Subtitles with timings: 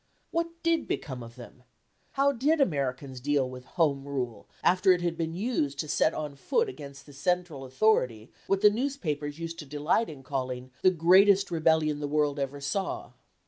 [0.31, 1.61] What did become of them?
[2.13, 6.35] How did Americans deal with Home Rule, after it had been used to set on
[6.35, 11.51] foot against the central authority what the newspapers used to delight in calling "the greatest
[11.51, 13.11] rebellion the world ever saw"?